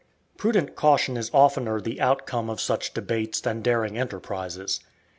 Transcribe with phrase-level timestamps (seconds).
[0.35, 4.79] Prudent caution is oftener the outcome of such debates than daring enterprises.